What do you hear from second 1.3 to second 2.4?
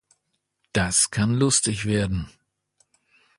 lustig werden.